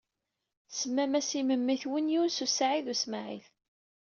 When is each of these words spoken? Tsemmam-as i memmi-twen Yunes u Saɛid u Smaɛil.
Tsemmam-as 0.69 1.29
i 1.39 1.41
memmi-twen 1.43 2.11
Yunes 2.13 2.37
u 2.45 2.47
Saɛid 2.49 2.87
u 2.93 2.95
Smaɛil. 3.01 3.45